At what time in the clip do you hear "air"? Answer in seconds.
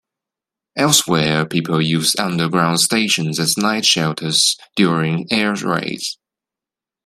5.31-5.53